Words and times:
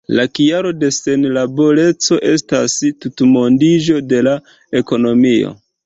La 0.17 0.23
kialo 0.37 0.71
de 0.83 0.89
senlaboreco 0.95 2.19
estas 2.31 2.79
tutmondiĝo 3.05 4.05
de 4.15 4.27
la 4.31 4.39
ekonomio. 4.85 5.59